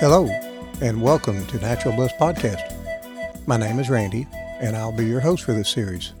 Hello, 0.00 0.24
and 0.80 1.02
welcome 1.02 1.46
to 1.48 1.58
Natural 1.58 1.94
Bliss 1.94 2.12
Podcast. 2.18 2.72
My 3.46 3.58
name 3.58 3.78
is 3.78 3.90
Randy, 3.90 4.26
and 4.58 4.74
I'll 4.74 4.96
be 4.96 5.04
your 5.04 5.20
host 5.20 5.44
for 5.44 5.52
this 5.52 5.68
series. 5.68 6.14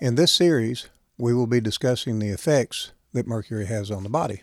In 0.00 0.16
this 0.16 0.32
series, 0.32 0.88
we 1.16 1.32
will 1.32 1.46
be 1.46 1.60
discussing 1.60 2.18
the 2.18 2.30
effects 2.30 2.90
that 3.12 3.28
mercury 3.28 3.66
has 3.66 3.88
on 3.92 4.02
the 4.02 4.08
body. 4.08 4.42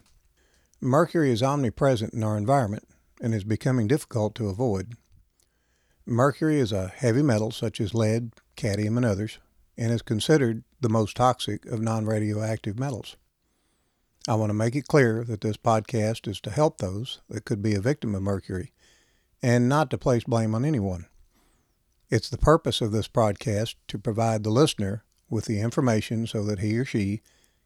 Mercury 0.79 1.31
is 1.31 1.43
omnipresent 1.43 2.13
in 2.13 2.23
our 2.23 2.37
environment 2.37 2.87
and 3.19 3.35
is 3.35 3.43
becoming 3.43 3.89
difficult 3.89 4.35
to 4.35 4.47
avoid. 4.47 4.93
Mercury 6.05 6.61
is 6.61 6.71
a 6.71 6.93
heavy 6.95 7.23
metal 7.23 7.51
such 7.51 7.81
as 7.81 7.93
lead, 7.93 8.31
cadmium, 8.55 8.95
and 8.95 9.05
others, 9.05 9.39
and 9.77 9.91
is 9.91 10.01
considered 10.01 10.63
the 10.79 10.87
most 10.87 11.17
toxic 11.17 11.65
of 11.65 11.81
non 11.81 12.05
radioactive 12.05 12.79
metals. 12.79 13.17
I 14.25 14.35
want 14.35 14.51
to 14.51 14.53
make 14.53 14.73
it 14.73 14.87
clear 14.87 15.25
that 15.25 15.41
this 15.41 15.57
podcast 15.57 16.29
is 16.29 16.39
to 16.41 16.49
help 16.49 16.77
those 16.77 17.19
that 17.29 17.43
could 17.43 17.61
be 17.61 17.75
a 17.75 17.81
victim 17.81 18.15
of 18.15 18.21
mercury 18.21 18.71
and 19.41 19.67
not 19.67 19.89
to 19.89 19.97
place 19.97 20.23
blame 20.23 20.55
on 20.55 20.63
anyone. 20.63 21.07
It's 22.09 22.29
the 22.29 22.37
purpose 22.37 22.79
of 22.79 22.93
this 22.93 23.09
podcast 23.09 23.75
to 23.89 23.97
provide 23.97 24.43
the 24.43 24.49
listener 24.49 25.03
with 25.29 25.43
the 25.43 25.59
information 25.59 26.25
so 26.25 26.41
that 26.45 26.59
he 26.59 26.77
or 26.77 26.85
she 26.85 27.21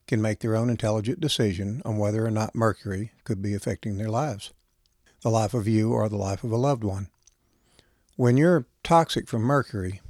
can 0.07 0.19
make 0.19 0.39
their 0.39 0.55
own 0.55 0.71
intelligent 0.71 1.19
decision 1.19 1.83
on 1.85 1.97
whether 1.97 2.25
or 2.25 2.31
not 2.31 2.55
mercury 2.55 3.11
could 3.23 3.39
be 3.39 3.53
affecting 3.53 3.97
their 3.97 4.09
lives, 4.09 4.51
the 5.21 5.29
life 5.29 5.53
of 5.53 5.67
you 5.67 5.93
or 5.93 6.09
the 6.09 6.17
life 6.17 6.43
of 6.43 6.51
a 6.51 6.57
loved 6.57 6.83
one. 6.83 7.09
When 8.15 8.35
you're 8.35 8.65
toxic 8.83 9.27
from 9.27 9.43
mercury, 9.43 10.01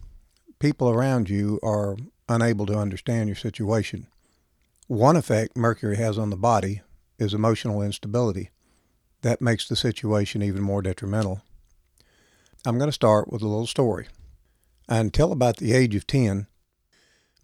people 0.59 0.89
around 0.89 1.29
you 1.29 1.59
are 1.61 1.97
unable 2.29 2.65
to 2.67 2.77
understand 2.77 3.27
your 3.27 3.35
situation. 3.35 4.07
One 4.87 5.17
effect 5.17 5.57
mercury 5.57 5.97
has 5.97 6.17
on 6.17 6.29
the 6.29 6.37
body 6.37 6.81
is 7.19 7.33
emotional 7.33 7.81
instability. 7.81 8.51
That 9.21 9.41
makes 9.41 9.67
the 9.67 9.75
situation 9.75 10.41
even 10.41 10.61
more 10.61 10.81
detrimental. 10.81 11.41
I'm 12.65 12.77
going 12.77 12.87
to 12.87 12.93
start 12.93 13.29
with 13.29 13.41
a 13.41 13.47
little 13.47 13.67
story. 13.67 14.07
Until 14.87 15.33
about 15.33 15.57
the 15.57 15.73
age 15.73 15.93
of 15.93 16.07
10, 16.07 16.47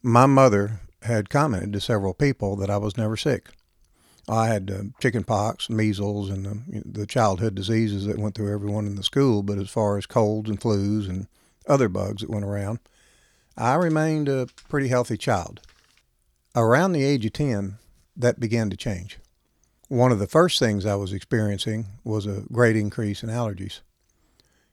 my 0.01 0.25
mother 0.25 0.79
had 1.01 1.29
commented 1.29 1.73
to 1.73 1.81
several 1.81 2.13
people 2.13 2.55
that 2.55 2.69
I 2.69 2.77
was 2.77 2.95
never 2.95 3.17
sick. 3.17 3.49
I 4.29 4.47
had 4.47 4.71
uh, 4.71 4.83
chicken 5.01 5.25
pox, 5.25 5.69
measles, 5.69 6.29
and 6.29 6.45
the, 6.45 6.83
the 6.85 7.05
childhood 7.05 7.55
diseases 7.55 8.05
that 8.05 8.19
went 8.19 8.35
through 8.35 8.53
everyone 8.53 8.87
in 8.87 8.95
the 8.95 9.03
school. 9.03 9.43
But 9.43 9.57
as 9.57 9.69
far 9.69 9.97
as 9.97 10.05
colds 10.05 10.49
and 10.49 10.61
flus 10.61 11.09
and 11.09 11.27
other 11.67 11.89
bugs 11.89 12.21
that 12.21 12.29
went 12.29 12.45
around, 12.45 12.79
I 13.57 13.75
remained 13.75 14.29
a 14.29 14.47
pretty 14.69 14.87
healthy 14.87 15.17
child. 15.17 15.59
Around 16.55 16.91
the 16.91 17.03
age 17.03 17.25
of 17.25 17.33
10, 17.33 17.79
that 18.15 18.39
began 18.39 18.69
to 18.69 18.77
change. 18.77 19.17
One 19.87 20.11
of 20.11 20.19
the 20.19 20.27
first 20.27 20.59
things 20.59 20.85
I 20.85 20.93
was 20.93 21.11
experiencing 21.11 21.87
was 22.03 22.27
a 22.27 22.43
great 22.51 22.75
increase 22.75 23.23
in 23.23 23.29
allergies. 23.29 23.79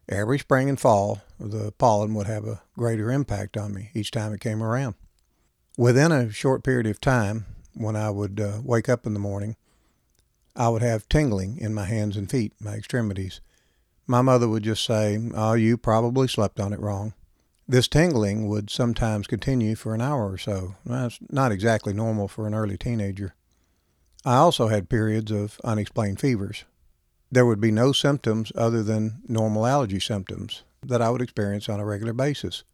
Every 0.07 0.39
spring 0.39 0.69
and 0.69 0.79
fall, 0.79 1.23
the 1.39 1.73
pollen 1.73 2.13
would 2.15 2.27
have 2.27 2.47
a 2.47 2.61
greater 2.77 3.11
impact 3.11 3.57
on 3.57 3.73
me 3.73 3.91
each 3.95 4.11
time 4.11 4.35
it 4.35 4.43
came 4.43 4.63
around. 4.63 4.95
Within 5.79 6.13
a 6.13 6.31
short 6.31 6.65
period 6.65 6.87
of 6.87 7.01
time, 7.01 7.47
when 7.73 7.97
I 7.97 8.11
would 8.11 8.39
uh, 8.41 8.61
wake 8.63 8.91
up 8.91 9.07
in 9.07 9.15
the 9.15 9.19
morning, 9.19 9.57
I 10.55 10.69
would 10.69 10.83
have 10.83 11.09
tingling 11.09 11.57
in 11.57 11.73
my 11.73 11.87
hands 11.87 12.15
and 12.15 12.31
feet, 12.31 12.53
my 12.61 12.75
extremities. 12.75 13.41
My 14.07 14.21
mother 14.21 14.49
would 14.49 14.65
just 14.65 14.85
say, 14.85 15.19
Oh, 15.35 15.55
you 15.55 15.79
probably 15.79 16.29
slept 16.29 16.61
on 16.61 16.75
it 16.75 16.81
wrong. 16.81 17.15
This 17.71 17.87
tingling 17.87 18.49
would 18.49 18.69
sometimes 18.69 19.29
continue 19.29 19.77
for 19.77 19.95
an 19.95 20.01
hour 20.01 20.29
or 20.29 20.39
so. 20.39 20.75
That's 20.85 21.21
not 21.31 21.53
exactly 21.53 21.93
normal 21.93 22.27
for 22.27 22.49
an 22.49 22.53
early 22.53 22.77
teenager. 22.77 23.37
I 24.25 24.39
also 24.39 24.67
had 24.67 24.89
periods 24.89 25.31
of 25.31 25.61
unexplained 25.63 26.19
fevers. 26.19 26.65
There 27.31 27.47
would 27.47 27.61
be 27.61 27.71
no 27.71 27.93
symptoms 27.93 28.51
other 28.57 28.83
than 28.83 29.23
normal 29.29 29.69
allergy 29.69 30.01
symptoms 30.01 30.65
that 30.85 31.01
I 31.01 31.11
would 31.11 31.23
experience 31.23 31.69
on 31.69 31.79
a 31.79 31.85
regular 31.85 32.13
basis. 32.13 32.65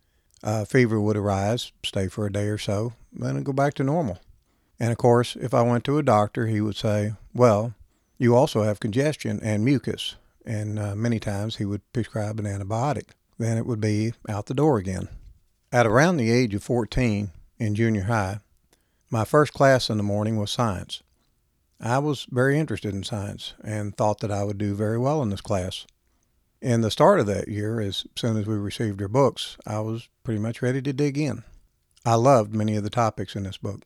A 0.42 0.64
fever 0.64 0.98
would 0.98 1.18
arise, 1.18 1.72
stay 1.84 2.08
for 2.08 2.24
a 2.24 2.32
day 2.32 2.46
or 2.46 2.56
so, 2.56 2.94
then 3.12 3.42
go 3.42 3.52
back 3.52 3.74
to 3.74 3.84
normal. 3.84 4.18
And 4.80 4.92
of 4.92 4.96
course, 4.96 5.36
if 5.36 5.52
I 5.52 5.60
went 5.60 5.84
to 5.84 5.98
a 5.98 6.02
doctor, 6.02 6.46
he 6.46 6.62
would 6.62 6.76
say, 6.76 7.12
Well, 7.34 7.74
you 8.16 8.34
also 8.34 8.62
have 8.62 8.80
congestion 8.80 9.40
and 9.42 9.62
mucus. 9.62 10.16
And 10.46 10.78
uh, 10.78 10.96
many 10.96 11.20
times 11.20 11.56
he 11.56 11.66
would 11.66 11.82
prescribe 11.92 12.40
an 12.40 12.46
antibiotic 12.46 13.10
then 13.38 13.58
it 13.58 13.66
would 13.66 13.80
be 13.80 14.12
out 14.28 14.46
the 14.46 14.54
door 14.54 14.78
again. 14.78 15.08
At 15.72 15.86
around 15.86 16.16
the 16.16 16.30
age 16.30 16.54
of 16.54 16.62
14 16.62 17.30
in 17.58 17.74
junior 17.74 18.04
high, 18.04 18.40
my 19.10 19.24
first 19.24 19.52
class 19.52 19.90
in 19.90 19.98
the 19.98 20.02
morning 20.02 20.36
was 20.36 20.50
science. 20.50 21.02
I 21.80 21.98
was 21.98 22.26
very 22.30 22.58
interested 22.58 22.94
in 22.94 23.04
science 23.04 23.54
and 23.62 23.96
thought 23.96 24.20
that 24.20 24.30
I 24.30 24.44
would 24.44 24.58
do 24.58 24.74
very 24.74 24.98
well 24.98 25.22
in 25.22 25.30
this 25.30 25.42
class. 25.42 25.86
In 26.62 26.80
the 26.80 26.90
start 26.90 27.20
of 27.20 27.26
that 27.26 27.48
year, 27.48 27.80
as 27.80 28.06
soon 28.16 28.36
as 28.38 28.46
we 28.46 28.54
received 28.56 29.00
our 29.02 29.08
books, 29.08 29.58
I 29.66 29.80
was 29.80 30.08
pretty 30.24 30.40
much 30.40 30.62
ready 30.62 30.80
to 30.80 30.92
dig 30.92 31.18
in. 31.18 31.44
I 32.04 32.14
loved 32.14 32.54
many 32.54 32.76
of 32.76 32.84
the 32.84 32.90
topics 32.90 33.36
in 33.36 33.42
this 33.42 33.58
book. 33.58 33.82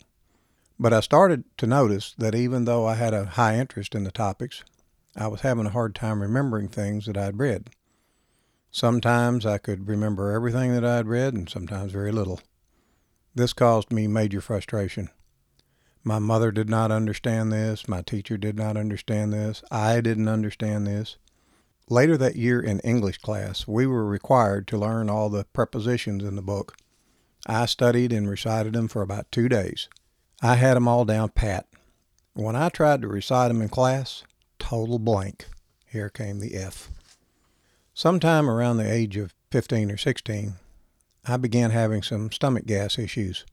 But 0.78 0.92
I 0.92 1.00
started 1.00 1.44
to 1.58 1.66
notice 1.66 2.14
that 2.16 2.34
even 2.34 2.64
though 2.64 2.86
I 2.86 2.94
had 2.94 3.12
a 3.12 3.24
high 3.24 3.56
interest 3.56 3.94
in 3.94 4.04
the 4.04 4.10
topics, 4.10 4.62
I 5.16 5.26
was 5.26 5.40
having 5.40 5.66
a 5.66 5.70
hard 5.70 5.94
time 5.94 6.22
remembering 6.22 6.68
things 6.68 7.06
that 7.06 7.16
I'd 7.16 7.38
read. 7.38 7.70
Sometimes 8.72 9.44
I 9.44 9.58
could 9.58 9.88
remember 9.88 10.30
everything 10.30 10.72
that 10.74 10.84
I 10.84 10.96
had 10.96 11.08
read, 11.08 11.34
and 11.34 11.48
sometimes 11.48 11.92
very 11.92 12.12
little. 12.12 12.40
This 13.34 13.52
caused 13.52 13.92
me 13.92 14.06
major 14.06 14.40
frustration. 14.40 15.10
My 16.04 16.18
mother 16.18 16.50
did 16.50 16.70
not 16.70 16.90
understand 16.90 17.52
this. 17.52 17.88
My 17.88 18.02
teacher 18.02 18.38
did 18.38 18.56
not 18.56 18.76
understand 18.76 19.32
this. 19.32 19.62
I 19.70 20.00
didn't 20.00 20.28
understand 20.28 20.86
this. 20.86 21.16
Later 21.88 22.16
that 22.16 22.36
year 22.36 22.60
in 22.60 22.80
English 22.80 23.18
class, 23.18 23.66
we 23.66 23.86
were 23.86 24.06
required 24.06 24.68
to 24.68 24.78
learn 24.78 25.10
all 25.10 25.28
the 25.28 25.44
prepositions 25.52 26.22
in 26.22 26.36
the 26.36 26.42
book. 26.42 26.76
I 27.46 27.66
studied 27.66 28.12
and 28.12 28.30
recited 28.30 28.74
them 28.74 28.86
for 28.86 29.02
about 29.02 29.32
two 29.32 29.48
days. 29.48 29.88
I 30.40 30.54
had 30.54 30.76
them 30.76 30.86
all 30.86 31.04
down 31.04 31.30
pat. 31.30 31.66
When 32.34 32.54
I 32.54 32.68
tried 32.68 33.02
to 33.02 33.08
recite 33.08 33.48
them 33.48 33.60
in 33.60 33.68
class, 33.68 34.22
total 34.58 35.00
blank. 35.00 35.46
Here 35.84 36.08
came 36.08 36.38
the 36.38 36.54
F. 36.54 36.90
Sometime 38.00 38.48
around 38.48 38.78
the 38.78 38.90
age 38.90 39.18
of 39.18 39.34
15 39.50 39.90
or 39.90 39.98
16, 39.98 40.54
I 41.26 41.36
began 41.36 41.70
having 41.70 42.02
some 42.02 42.32
stomach 42.32 42.64
gas 42.64 42.98
issues. 42.98 43.44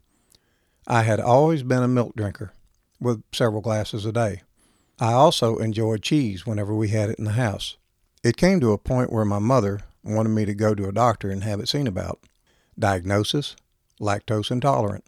I 0.87 1.01
had 1.01 1.19
always 1.19 1.63
been 1.63 1.83
a 1.83 1.87
milk 1.89 2.15
drinker, 2.15 2.53
with 2.97 3.23
several 3.33 3.59
glasses 3.59 4.05
a 4.05 4.13
day. 4.13 4.43
I 5.01 5.11
also 5.11 5.57
enjoyed 5.57 6.01
cheese 6.01 6.45
whenever 6.45 6.73
we 6.73 6.87
had 6.87 7.09
it 7.09 7.19
in 7.19 7.25
the 7.25 7.33
house. 7.33 7.75
It 8.23 8.37
came 8.37 8.61
to 8.61 8.71
a 8.71 8.77
point 8.77 9.11
where 9.11 9.25
my 9.25 9.39
mother 9.39 9.81
wanted 10.01 10.29
me 10.29 10.45
to 10.45 10.55
go 10.55 10.73
to 10.73 10.87
a 10.87 10.93
doctor 10.93 11.29
and 11.29 11.43
have 11.43 11.59
it 11.59 11.67
seen 11.67 11.85
about. 11.85 12.21
Diagnosis 12.79 13.57
lactose 13.99 14.49
intolerant. 14.49 15.03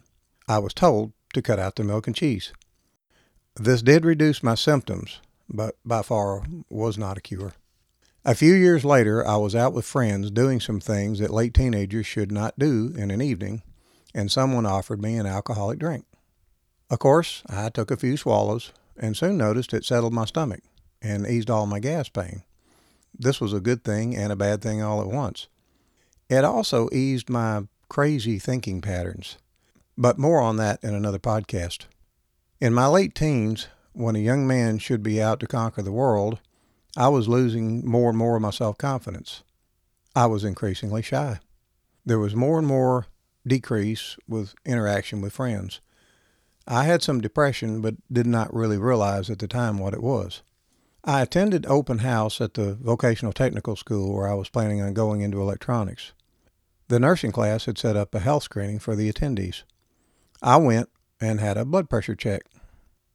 I 0.50 0.60
was 0.60 0.74
told 0.74 1.14
to 1.34 1.42
cut 1.42 1.60
out 1.60 1.78
the 1.78 1.86
milk 1.86 2.08
and 2.08 2.16
cheese. 2.16 2.52
This 3.56 3.82
did 3.82 4.04
reduce 4.04 4.44
my 4.44 4.56
symptoms, 4.56 5.22
but 5.48 5.78
by 5.86 6.02
far 6.02 6.44
was 6.70 6.98
not 6.98 7.18
a 7.18 7.22
cure. 7.22 7.54
A 8.26 8.36
few 8.36 8.54
years 8.54 8.84
later, 8.84 9.26
I 9.26 9.38
was 9.38 9.56
out 9.56 9.74
with 9.74 9.86
friends 9.86 10.30
doing 10.30 10.60
some 10.60 10.82
things 10.82 11.20
that 11.20 11.34
late 11.34 11.54
teenagers 11.54 12.06
should 12.06 12.34
not 12.34 12.60
do 12.60 12.94
in 12.98 13.12
an 13.12 13.22
evening, 13.22 13.64
and 14.14 14.30
someone 14.30 14.66
offered 14.66 15.02
me 15.02 15.16
an 15.16 15.26
alcoholic 15.26 15.80
drink. 15.80 16.06
Of 16.90 17.00
course, 17.00 17.44
I 17.48 17.70
took 17.70 17.92
a 17.92 17.98
few 17.98 18.18
swallows 18.18 18.74
and 18.98 19.16
soon 19.16 19.38
noticed 19.38 19.74
it 19.74 19.86
settled 19.86 20.14
my 20.14 20.26
stomach 20.26 20.62
and 21.02 21.26
eased 21.26 21.50
all 21.50 21.66
my 21.66 21.80
gas 21.80 22.10
pain. 22.10 22.44
This 23.18 23.40
was 23.40 23.54
a 23.54 23.62
good 23.62 23.86
thing 23.86 24.18
and 24.18 24.34
a 24.34 24.36
bad 24.36 24.62
thing 24.62 24.82
all 24.82 25.00
at 25.02 25.08
once. 25.08 25.48
It 26.30 26.44
also 26.44 26.90
eased 26.92 27.30
my 27.30 27.64
crazy 27.88 28.38
thinking 28.38 28.82
patterns, 28.82 29.38
but 29.98 30.20
more 30.20 30.42
on 30.42 30.58
that 30.58 30.84
in 30.84 30.94
another 30.94 31.20
podcast. 31.20 31.86
In 32.60 32.74
my 32.74 32.88
late 32.88 33.16
teens, 33.16 33.68
when 33.94 34.18
a 34.18 34.20
young 34.20 34.46
man 34.46 34.78
should 34.78 35.04
be 35.04 35.22
out 35.22 35.40
to 35.40 35.48
conquer 35.48 35.82
the 35.82 35.92
world, 35.92 36.40
I 36.98 37.08
was 37.10 37.28
losing 37.28 37.88
more 37.88 38.10
and 38.10 38.18
more 38.18 38.36
of 38.36 38.42
my 38.42 38.52
self 38.52 38.78
confidence. 38.78 39.44
I 40.16 40.26
was 40.26 40.44
increasingly 40.44 41.02
shy. 41.02 41.40
There 42.06 42.20
was 42.20 42.36
more 42.36 42.58
and 42.58 42.68
more 42.68 43.06
decrease 43.46 44.18
with 44.28 44.56
interaction 44.66 45.22
with 45.22 45.34
friends. 45.34 45.82
I 46.68 46.84
had 46.84 47.02
some 47.02 47.22
depression, 47.22 47.82
but 47.82 47.96
did 48.12 48.28
not 48.28 48.54
really 48.54 48.78
realize 48.78 49.30
at 49.30 49.40
the 49.40 49.48
time 49.48 49.80
what 49.80 49.94
it 49.94 50.04
was. 50.04 50.44
I 51.04 51.22
attended 51.22 51.66
open 51.66 52.00
house 52.00 52.42
at 52.42 52.56
the 52.56 52.76
vocational 52.76 53.34
technical 53.34 53.76
school 53.76 54.14
where 54.14 54.28
I 54.28 54.34
was 54.34 54.50
planning 54.50 54.82
on 54.82 54.94
going 54.94 55.22
into 55.22 55.42
electronics. 55.42 56.14
The 56.90 57.00
nursing 57.00 57.32
class 57.32 57.66
had 57.66 57.78
set 57.78 57.96
up 57.96 58.14
a 58.14 58.20
health 58.20 58.44
screening 58.44 58.80
for 58.80 58.96
the 58.96 59.12
attendees. 59.12 59.64
I 60.42 60.58
went 60.58 60.90
and 61.22 61.40
had 61.40 61.58
a 61.58 61.66
blood 61.66 61.90
pressure 61.90 62.16
check. 62.16 62.44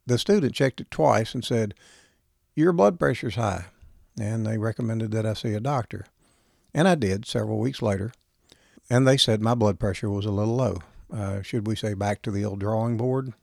The 0.05 0.17
student 0.17 0.53
checked 0.53 0.81
it 0.81 0.91
twice 0.91 1.33
and 1.33 1.43
said, 1.43 1.75
your 2.55 2.73
blood 2.73 2.99
pressure's 2.99 3.35
high. 3.35 3.65
And 4.19 4.45
they 4.45 4.57
recommended 4.57 5.11
that 5.11 5.25
I 5.25 5.33
see 5.33 5.53
a 5.53 5.59
doctor. 5.59 6.05
And 6.73 6.87
I 6.87 6.95
did 6.95 7.25
several 7.25 7.59
weeks 7.59 7.81
later. 7.81 8.11
And 8.89 9.07
they 9.07 9.17
said 9.17 9.41
my 9.41 9.55
blood 9.55 9.79
pressure 9.79 10.09
was 10.09 10.25
a 10.25 10.31
little 10.31 10.55
low. 10.55 10.77
Uh, 11.13 11.41
should 11.41 11.67
we 11.67 11.75
say 11.75 11.93
back 11.93 12.21
to 12.21 12.31
the 12.31 12.45
old 12.45 12.59
drawing 12.59 12.97
board? 12.97 13.33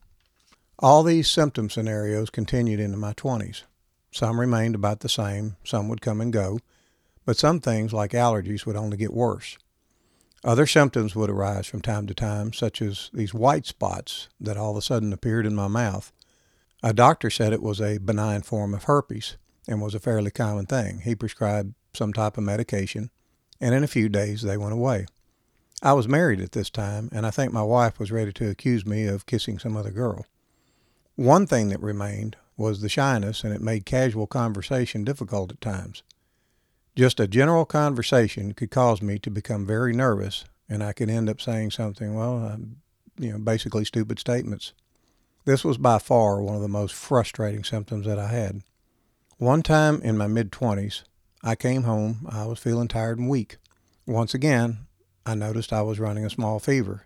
All 0.78 1.02
these 1.02 1.30
symptom 1.30 1.70
scenarios 1.70 2.30
continued 2.30 2.80
into 2.80 2.96
my 2.96 3.12
20s. 3.12 3.62
Some 4.10 4.40
remained 4.40 4.74
about 4.74 5.00
the 5.00 5.08
same, 5.08 5.56
some 5.64 5.88
would 5.88 6.00
come 6.00 6.20
and 6.20 6.32
go, 6.32 6.58
but 7.24 7.36
some 7.36 7.60
things, 7.60 7.92
like 7.92 8.10
allergies, 8.10 8.66
would 8.66 8.76
only 8.76 8.96
get 8.96 9.12
worse. 9.12 9.56
Other 10.44 10.66
symptoms 10.66 11.14
would 11.14 11.30
arise 11.30 11.66
from 11.66 11.82
time 11.82 12.06
to 12.08 12.14
time, 12.14 12.52
such 12.52 12.82
as 12.82 13.10
these 13.14 13.32
white 13.32 13.64
spots 13.64 14.28
that 14.40 14.56
all 14.56 14.72
of 14.72 14.76
a 14.76 14.82
sudden 14.82 15.12
appeared 15.12 15.46
in 15.46 15.54
my 15.54 15.68
mouth. 15.68 16.12
A 16.84 16.92
doctor 16.92 17.30
said 17.30 17.52
it 17.52 17.62
was 17.62 17.80
a 17.80 17.98
benign 17.98 18.42
form 18.42 18.74
of 18.74 18.84
herpes 18.84 19.36
and 19.68 19.80
was 19.80 19.94
a 19.94 20.00
fairly 20.00 20.32
common 20.32 20.66
thing. 20.66 21.02
He 21.04 21.14
prescribed 21.14 21.74
some 21.94 22.12
type 22.12 22.36
of 22.36 22.44
medication, 22.44 23.10
and 23.60 23.74
in 23.74 23.84
a 23.84 23.88
few 23.88 24.08
days 24.08 24.42
they 24.42 24.56
went 24.56 24.72
away. 24.72 25.06
I 25.80 25.92
was 25.92 26.08
married 26.08 26.40
at 26.40 26.52
this 26.52 26.70
time, 26.70 27.08
and 27.12 27.24
I 27.24 27.30
think 27.30 27.52
my 27.52 27.62
wife 27.62 27.98
was 28.00 28.10
ready 28.10 28.32
to 28.32 28.50
accuse 28.50 28.84
me 28.84 29.06
of 29.06 29.26
kissing 29.26 29.58
some 29.58 29.76
other 29.76 29.90
girl. 29.90 30.26
One 31.14 31.46
thing 31.46 31.68
that 31.68 31.80
remained 31.80 32.36
was 32.56 32.80
the 32.80 32.88
shyness, 32.88 33.44
and 33.44 33.54
it 33.54 33.60
made 33.60 33.86
casual 33.86 34.26
conversation 34.26 35.04
difficult 35.04 35.52
at 35.52 35.60
times. 35.60 36.02
Just 36.96 37.20
a 37.20 37.28
general 37.28 37.64
conversation 37.64 38.54
could 38.54 38.70
cause 38.70 39.00
me 39.00 39.18
to 39.20 39.30
become 39.30 39.66
very 39.66 39.92
nervous, 39.92 40.44
and 40.68 40.82
I 40.82 40.92
could 40.92 41.10
end 41.10 41.28
up 41.30 41.40
saying 41.40 41.70
something, 41.70 42.14
well, 42.14 42.44
uh, 42.44 42.56
you 43.18 43.32
know, 43.32 43.38
basically 43.38 43.84
stupid 43.84 44.18
statements. 44.18 44.72
This 45.44 45.64
was 45.64 45.76
by 45.76 45.98
far 45.98 46.40
one 46.40 46.54
of 46.54 46.62
the 46.62 46.68
most 46.68 46.94
frustrating 46.94 47.64
symptoms 47.64 48.06
that 48.06 48.18
I 48.18 48.28
had. 48.28 48.62
One 49.38 49.62
time 49.62 50.00
in 50.02 50.16
my 50.16 50.28
mid 50.28 50.52
20s, 50.52 51.02
I 51.42 51.56
came 51.56 51.82
home. 51.82 52.28
I 52.30 52.46
was 52.46 52.60
feeling 52.60 52.86
tired 52.86 53.18
and 53.18 53.28
weak. 53.28 53.56
Once 54.06 54.34
again, 54.34 54.86
I 55.26 55.34
noticed 55.34 55.72
I 55.72 55.82
was 55.82 55.98
running 55.98 56.24
a 56.24 56.30
small 56.30 56.60
fever, 56.60 57.02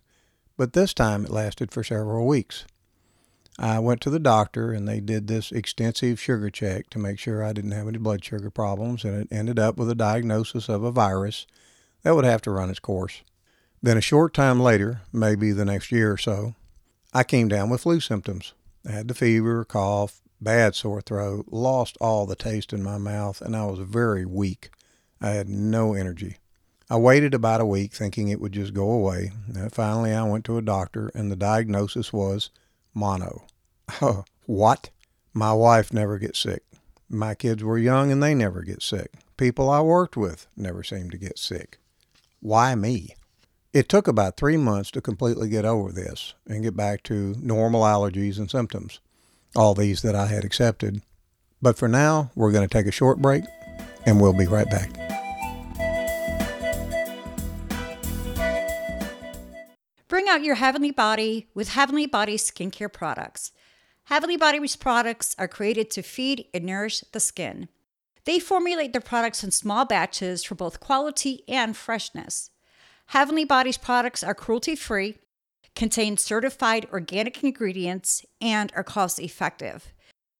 but 0.58 0.74
this 0.74 0.92
time 0.92 1.24
it 1.24 1.30
lasted 1.30 1.70
for 1.70 1.82
several 1.82 2.26
weeks. 2.26 2.66
I 3.58 3.78
went 3.78 4.02
to 4.02 4.10
the 4.10 4.18
doctor 4.18 4.70
and 4.70 4.86
they 4.86 5.00
did 5.00 5.28
this 5.28 5.50
extensive 5.50 6.20
sugar 6.20 6.50
check 6.50 6.90
to 6.90 6.98
make 6.98 7.18
sure 7.18 7.42
I 7.42 7.54
didn't 7.54 7.70
have 7.70 7.88
any 7.88 7.96
blood 7.96 8.22
sugar 8.22 8.50
problems, 8.50 9.02
and 9.02 9.18
it 9.18 9.28
ended 9.30 9.58
up 9.58 9.78
with 9.78 9.88
a 9.88 9.94
diagnosis 9.94 10.68
of 10.68 10.82
a 10.82 10.92
virus 10.92 11.46
that 12.02 12.14
would 12.14 12.26
have 12.26 12.42
to 12.42 12.50
run 12.50 12.68
its 12.68 12.80
course. 12.80 13.22
Then, 13.82 13.96
a 13.96 14.02
short 14.02 14.34
time 14.34 14.60
later, 14.60 15.00
maybe 15.10 15.52
the 15.52 15.64
next 15.64 15.90
year 15.90 16.12
or 16.12 16.18
so, 16.18 16.54
I 17.16 17.24
came 17.24 17.48
down 17.48 17.70
with 17.70 17.80
flu 17.80 18.00
symptoms. 18.00 18.52
I 18.86 18.92
had 18.92 19.08
the 19.08 19.14
fever, 19.14 19.64
cough, 19.64 20.20
bad 20.38 20.74
sore 20.74 21.00
throat, 21.00 21.46
lost 21.50 21.96
all 21.98 22.26
the 22.26 22.36
taste 22.36 22.74
in 22.74 22.82
my 22.82 22.98
mouth, 22.98 23.40
and 23.40 23.56
I 23.56 23.64
was 23.64 23.78
very 23.78 24.26
weak. 24.26 24.68
I 25.18 25.30
had 25.30 25.48
no 25.48 25.94
energy. 25.94 26.36
I 26.90 26.98
waited 26.98 27.32
about 27.32 27.62
a 27.62 27.64
week 27.64 27.94
thinking 27.94 28.28
it 28.28 28.38
would 28.38 28.52
just 28.52 28.74
go 28.74 28.90
away. 28.90 29.32
And 29.48 29.72
finally, 29.72 30.12
I 30.12 30.24
went 30.24 30.44
to 30.44 30.58
a 30.58 30.62
doctor, 30.62 31.10
and 31.14 31.32
the 31.32 31.36
diagnosis 31.36 32.12
was 32.12 32.50
mono. 32.92 33.46
Oh, 34.02 34.26
what? 34.44 34.90
My 35.32 35.54
wife 35.54 35.94
never 35.94 36.18
gets 36.18 36.38
sick. 36.38 36.64
My 37.08 37.34
kids 37.34 37.64
were 37.64 37.78
young 37.78 38.12
and 38.12 38.22
they 38.22 38.34
never 38.34 38.60
get 38.60 38.82
sick. 38.82 39.10
People 39.38 39.70
I 39.70 39.80
worked 39.80 40.18
with 40.18 40.48
never 40.54 40.82
seemed 40.82 41.12
to 41.12 41.18
get 41.18 41.38
sick. 41.38 41.78
Why 42.40 42.74
me? 42.74 43.14
It 43.76 43.90
took 43.90 44.08
about 44.08 44.38
three 44.38 44.56
months 44.56 44.90
to 44.92 45.02
completely 45.02 45.50
get 45.50 45.66
over 45.66 45.92
this 45.92 46.32
and 46.48 46.62
get 46.62 46.74
back 46.74 47.02
to 47.02 47.36
normal 47.42 47.82
allergies 47.82 48.38
and 48.38 48.50
symptoms, 48.50 49.00
all 49.54 49.74
these 49.74 50.00
that 50.00 50.14
I 50.14 50.28
had 50.28 50.46
accepted. 50.46 51.02
But 51.60 51.76
for 51.76 51.86
now, 51.86 52.30
we're 52.34 52.52
going 52.52 52.66
to 52.66 52.72
take 52.72 52.86
a 52.86 52.90
short 52.90 53.18
break 53.18 53.44
and 54.06 54.18
we'll 54.18 54.32
be 54.32 54.46
right 54.46 54.66
back. 54.70 54.88
Bring 60.08 60.26
out 60.30 60.42
your 60.42 60.54
heavenly 60.54 60.90
body 60.90 61.48
with 61.52 61.68
Heavenly 61.68 62.06
Body 62.06 62.38
skincare 62.38 62.90
products. 62.90 63.52
Heavenly 64.04 64.38
Body's 64.38 64.74
products 64.74 65.36
are 65.38 65.48
created 65.48 65.90
to 65.90 66.02
feed 66.02 66.46
and 66.54 66.64
nourish 66.64 67.04
the 67.12 67.20
skin. 67.20 67.68
They 68.24 68.38
formulate 68.38 68.94
their 68.94 69.02
products 69.02 69.44
in 69.44 69.50
small 69.50 69.84
batches 69.84 70.44
for 70.44 70.54
both 70.54 70.80
quality 70.80 71.42
and 71.46 71.76
freshness. 71.76 72.48
Heavenly 73.10 73.44
Body's 73.44 73.78
products 73.78 74.24
are 74.24 74.34
cruelty 74.34 74.74
free, 74.74 75.18
contain 75.76 76.16
certified 76.16 76.88
organic 76.92 77.44
ingredients, 77.44 78.26
and 78.40 78.72
are 78.74 78.82
cost 78.82 79.20
effective. 79.20 79.92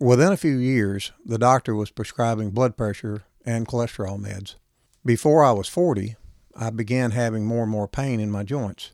Within 0.00 0.32
a 0.32 0.36
few 0.36 0.56
years, 0.56 1.12
the 1.24 1.38
doctor 1.38 1.76
was 1.76 1.92
prescribing 1.92 2.50
blood 2.50 2.76
pressure 2.76 3.22
and 3.44 3.68
cholesterol 3.68 4.20
meds. 4.20 4.56
Before 5.04 5.44
I 5.44 5.52
was 5.52 5.68
40, 5.68 6.16
I 6.56 6.70
began 6.70 7.12
having 7.12 7.46
more 7.46 7.62
and 7.62 7.70
more 7.70 7.86
pain 7.86 8.18
in 8.18 8.32
my 8.32 8.42
joints. 8.42 8.90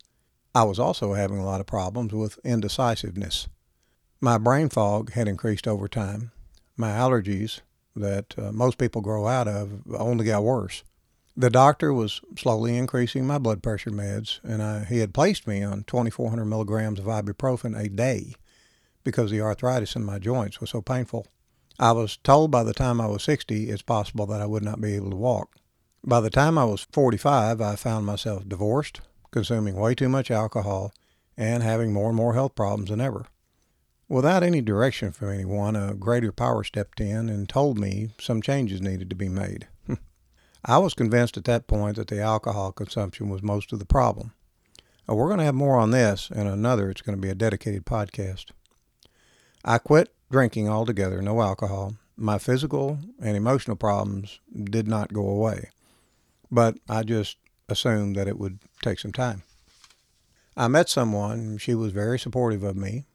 I 0.55 0.65
was 0.65 0.79
also 0.79 1.15
having 1.15 1.39
a 1.39 1.47
lot 1.47 1.61
of 1.61 1.67
problems 1.67 2.13
with 2.13 2.39
indecisiveness. 2.45 3.49
My 4.21 4.37
brain 4.37 4.69
fog 4.69 5.13
had 5.13 5.29
increased 5.29 5.67
over 5.67 5.89
time. 5.89 6.31
My 6.77 6.91
allergies 6.91 7.61
that 7.97 8.35
uh, 8.39 8.53
most 8.53 8.77
people 8.77 9.01
grow 9.01 9.27
out 9.27 9.49
of 9.49 9.81
only 9.95 10.27
got 10.27 10.45
worse. 10.45 10.85
The 11.35 11.49
doctor 11.49 11.95
was 11.95 12.21
slowly 12.37 12.77
increasing 12.77 13.27
my 13.27 13.39
blood 13.39 13.63
pressure 13.63 13.91
meds, 13.91 14.41
and 14.45 14.63
I, 14.63 14.85
he 14.85 14.99
had 14.99 15.15
placed 15.15 15.47
me 15.47 15.63
on 15.63 15.85
2,400 15.85 16.45
milligrams 16.45 16.99
of 16.99 17.07
ibuprofen 17.07 17.79
a 17.79 17.89
day 17.89 18.35
because 19.03 19.31
the 19.31 19.41
arthritis 19.41 19.97
in 19.97 20.05
my 20.05 20.19
joints 20.19 20.61
was 20.61 20.71
so 20.71 20.83
painful. 20.83 21.27
I 21.79 21.93
was 21.93 22.19
told 22.19 22.51
by 22.51 22.65
the 22.65 22.75
time 22.75 23.01
I 23.01 23.07
was 23.07 23.23
60 23.23 23.71
it's 23.71 23.81
possible 23.81 24.27
that 24.27 24.43
I 24.43 24.47
would 24.47 24.63
not 24.63 24.81
be 24.81 24.95
able 24.95 25.11
to 25.11 25.17
walk. 25.17 25.57
By 26.05 26.21
the 26.21 26.31
time 26.31 26.59
I 26.59 26.65
was 26.65 26.87
45, 26.93 27.63
I 27.63 27.77
found 27.77 28.05
myself 28.05 28.47
divorced, 28.47 29.01
consuming 29.31 29.77
way 29.77 29.95
too 29.95 30.11
much 30.11 30.31
alcohol, 30.31 30.93
and 31.37 31.63
having 31.63 31.95
more 31.95 32.09
and 32.09 32.17
more 32.17 32.35
health 32.35 32.55
problems 32.55 32.91
than 32.91 33.01
ever. 33.01 33.27
Without 34.07 34.43
any 34.43 34.61
direction 34.61 35.13
from 35.13 35.31
anyone, 35.31 35.77
a 35.77 35.95
greater 35.95 36.31
power 36.31 36.63
stepped 36.63 37.01
in 37.01 37.31
and 37.31 37.49
told 37.49 37.79
me 37.79 38.11
some 38.21 38.43
changes 38.43 38.83
needed 38.83 39.09
to 39.09 39.17
be 39.17 39.31
made. 39.31 39.69
I 40.65 40.79
was 40.79 40.95
convinced 40.95 41.37
at 41.37 41.45
that 41.45 41.67
point 41.67 41.97
that 41.97 42.07
the 42.07 42.21
alcohol 42.21 42.71
consumption 42.71 43.29
was 43.29 43.43
most 43.43 43.73
of 43.73 43.81
the 43.81 43.85
problem. 43.85 44.33
Uh, 45.09 45.15
we're 45.15 45.27
going 45.27 45.39
to 45.39 45.45
have 45.45 45.57
more 45.57 45.77
on 45.77 45.91
this 45.91 46.31
and 46.33 46.49
another. 46.49 46.89
It's 46.89 47.01
going 47.01 47.17
to 47.17 47.21
be 47.23 47.31
a 47.31 47.35
dedicated 47.35 47.85
podcast. 47.85 48.47
I 49.65 49.79
quit 49.79 50.15
drinking 50.31 50.69
altogether, 50.69 51.21
no 51.21 51.43
alcohol. 51.43 51.95
My 52.17 52.39
physical 52.39 52.99
and 53.21 53.37
emotional 53.37 53.77
problems 53.77 54.39
did 54.55 54.87
not 54.87 55.13
go 55.13 55.27
away, 55.29 55.71
but 56.51 56.77
I 56.89 57.03
just 57.03 57.39
assumed 57.69 58.15
that 58.15 58.29
it 58.29 58.39
would 58.39 58.61
take 58.83 59.01
some 59.01 59.13
time. 59.13 59.43
I 60.57 60.69
met 60.69 60.89
someone, 60.89 61.59
she 61.59 61.75
was 61.75 61.93
very 61.93 62.19
supportive 62.19 62.63
of 62.63 62.77
me, 62.77 63.07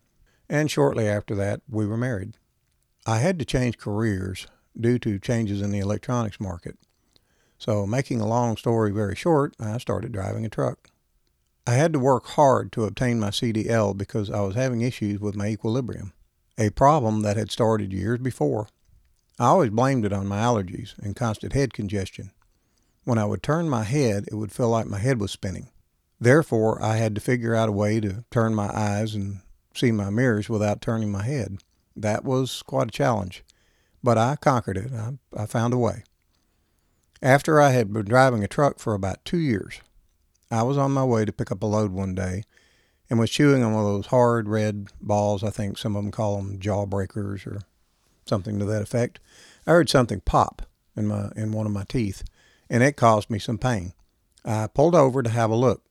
and 0.49 0.69
shortly 0.69 1.07
after 1.07 1.35
that, 1.35 1.61
we 1.69 1.85
were 1.85 1.97
married. 1.97 2.33
I 3.05 3.19
had 3.19 3.39
to 3.39 3.45
change 3.45 3.77
careers 3.77 4.47
due 4.77 4.99
to 4.99 5.19
changes 5.19 5.61
in 5.61 5.71
the 5.71 5.79
electronics 5.79 6.39
market. 6.39 6.77
So, 7.57 7.87
making 7.87 8.21
a 8.21 8.27
long 8.27 8.55
story 8.55 8.91
very 8.91 9.15
short, 9.15 9.55
I 9.59 9.77
started 9.79 10.11
driving 10.11 10.45
a 10.45 10.49
truck. 10.49 10.89
I 11.65 11.73
had 11.73 11.91
to 11.93 11.99
work 11.99 12.27
hard 12.27 12.71
to 12.73 12.85
obtain 12.85 13.19
my 13.19 13.29
CDL 13.29 13.97
because 13.97 14.29
I 14.29 14.41
was 14.41 14.55
having 14.55 14.81
issues 14.81 15.19
with 15.19 15.35
my 15.35 15.47
equilibrium, 15.47 16.13
a 16.57 16.69
problem 16.69 17.23
that 17.23 17.35
had 17.35 17.51
started 17.51 17.91
years 17.91 18.19
before. 18.19 18.67
I 19.39 19.47
always 19.47 19.71
blamed 19.71 20.05
it 20.05 20.13
on 20.13 20.27
my 20.27 20.37
allergies 20.39 20.97
and 20.99 21.15
constant 21.15 21.53
head 21.53 21.73
congestion. 21.73 22.31
When 23.03 23.17
I 23.17 23.25
would 23.25 23.43
turn 23.43 23.69
my 23.69 23.83
head, 23.83 24.25
it 24.31 24.35
would 24.35 24.51
feel 24.51 24.69
like 24.69 24.87
my 24.87 24.99
head 24.99 25.19
was 25.19 25.31
spinning. 25.31 25.69
Therefore, 26.19 26.81
I 26.81 26.97
had 26.97 27.15
to 27.15 27.21
figure 27.21 27.53
out 27.53 27.69
a 27.69 27.73
way 27.73 27.99
to 27.99 28.23
turn 28.31 28.55
my 28.55 28.69
eyes 28.73 29.13
and 29.13 29.41
see 29.75 29.91
my 29.91 30.09
mirrors 30.09 30.49
without 30.49 30.81
turning 30.81 31.11
my 31.11 31.23
head. 31.23 31.57
That 31.95 32.23
was 32.23 32.61
quite 32.63 32.87
a 32.87 32.91
challenge, 32.91 33.43
but 34.03 34.17
I 34.17 34.35
conquered 34.35 34.77
it. 34.77 34.91
I, 34.93 35.13
I 35.35 35.45
found 35.45 35.73
a 35.73 35.77
way. 35.77 36.03
After 37.21 37.59
I 37.59 37.71
had 37.71 37.91
been 37.91 38.05
driving 38.05 38.43
a 38.43 38.47
truck 38.47 38.79
for 38.79 38.93
about 38.93 39.25
two 39.25 39.39
years, 39.39 39.81
I 40.51 40.61
was 40.63 40.77
on 40.77 40.91
my 40.91 41.03
way 41.03 41.25
to 41.25 41.33
pick 41.33 41.51
up 41.51 41.63
a 41.63 41.65
load 41.65 41.91
one 41.91 42.13
day 42.13 42.43
and 43.09 43.19
was 43.19 43.31
chewing 43.31 43.63
on 43.63 43.73
one 43.73 43.85
of 43.85 43.91
those 43.91 44.07
hard 44.07 44.47
red 44.47 44.87
balls. 45.01 45.43
I 45.43 45.49
think 45.49 45.77
some 45.77 45.95
of 45.95 46.03
them 46.03 46.11
call 46.11 46.37
them 46.37 46.59
jawbreakers 46.59 47.47
or 47.47 47.61
something 48.25 48.59
to 48.59 48.65
that 48.65 48.83
effect. 48.83 49.19
I 49.65 49.71
heard 49.71 49.89
something 49.89 50.21
pop 50.21 50.61
in 50.95 51.07
my 51.07 51.31
in 51.35 51.51
one 51.51 51.65
of 51.65 51.71
my 51.71 51.85
teeth, 51.85 52.23
and 52.69 52.83
it 52.83 52.97
caused 52.97 53.29
me 53.29 53.39
some 53.39 53.57
pain. 53.57 53.93
I 54.45 54.67
pulled 54.67 54.95
over 54.95 55.23
to 55.23 55.29
have 55.29 55.49
a 55.49 55.55
look, 55.55 55.81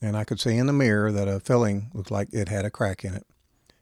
and 0.00 0.16
I 0.16 0.24
could 0.24 0.40
see 0.40 0.56
in 0.56 0.66
the 0.66 0.72
mirror 0.72 1.12
that 1.12 1.28
a 1.28 1.38
filling 1.38 1.90
looked 1.94 2.10
like 2.10 2.28
it 2.32 2.48
had 2.48 2.64
a 2.64 2.70
crack 2.70 3.04
in 3.04 3.14
it. 3.14 3.26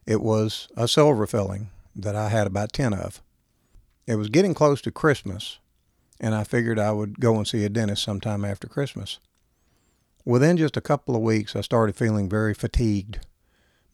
It 0.07 0.21
was 0.21 0.69
a 0.76 0.87
silver 0.87 1.26
filling 1.26 1.71
that 1.97 2.14
I 2.14 2.28
had 2.28 2.47
about 2.47 2.73
10 2.73 2.92
of. 2.92 3.23
It 4.07 4.16
was 4.16 4.28
getting 4.28 4.54
close 4.54 4.80
to 4.83 4.90
Christmas, 4.90 5.59
and 6.20 6.34
I 6.34 6.44
figured 6.44 6.78
I 6.78 6.92
would 6.92 7.18
go 7.18 7.36
and 7.36 7.48
see 7.48 7.64
a 7.64 7.70
dentist 7.70 8.02
sometime 8.02 8.44
after 8.44 8.68
Christmas. 8.68 9.18
Within 10.24 10.58
just 10.58 10.76
a 10.76 10.82
couple 10.82 11.16
of 11.16 11.22
weeks, 11.22 11.56
I 11.56 11.62
started 11.62 11.96
feeling 11.96 12.28
very 12.28 12.52
fatigued. 12.52 13.20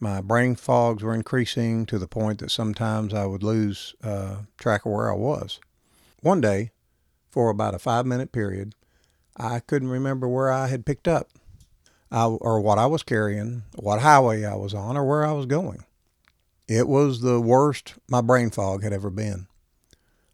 My 0.00 0.20
brain 0.20 0.56
fogs 0.56 1.02
were 1.02 1.14
increasing 1.14 1.86
to 1.86 1.98
the 1.98 2.08
point 2.08 2.40
that 2.40 2.50
sometimes 2.50 3.14
I 3.14 3.24
would 3.24 3.44
lose 3.44 3.94
uh, 4.02 4.38
track 4.58 4.84
of 4.84 4.92
where 4.92 5.10
I 5.10 5.14
was. 5.14 5.60
One 6.20 6.40
day, 6.40 6.72
for 7.30 7.48
about 7.48 7.74
a 7.74 7.78
five 7.78 8.04
minute 8.04 8.32
period, 8.32 8.74
I 9.36 9.60
couldn't 9.60 9.88
remember 9.88 10.28
where 10.28 10.50
I 10.50 10.66
had 10.66 10.84
picked 10.84 11.06
up, 11.06 11.30
I, 12.10 12.24
or 12.24 12.60
what 12.60 12.78
I 12.78 12.86
was 12.86 13.02
carrying, 13.02 13.62
what 13.76 14.00
highway 14.00 14.44
I 14.44 14.56
was 14.56 14.74
on, 14.74 14.96
or 14.96 15.04
where 15.04 15.24
I 15.24 15.32
was 15.32 15.46
going. 15.46 15.84
It 16.66 16.88
was 16.88 17.20
the 17.20 17.40
worst 17.40 17.94
my 18.08 18.20
brain 18.20 18.50
fog 18.50 18.82
had 18.82 18.92
ever 18.92 19.10
been. 19.10 19.46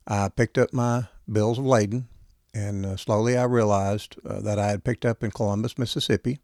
I 0.07 0.29
picked 0.31 0.57
up 0.57 0.73
my 0.73 1.09
bills 1.31 1.59
of 1.59 1.67
lading, 1.67 2.09
and 2.55 2.85
uh, 2.85 2.97
slowly 2.97 3.37
I 3.37 3.45
realized 3.45 4.17
uh, 4.25 4.41
that 4.41 4.59
I 4.59 4.69
had 4.69 4.85
picked 4.85 5.05
up 5.05 5.23
in 5.23 5.31
Columbus, 5.31 5.79
Mississippi. 5.79 6.39